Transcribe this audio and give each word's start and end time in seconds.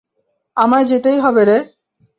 আমায় 0.57 0.85
যেতেই 0.85 1.17
হবে 1.19 1.41
রে। 1.45 1.57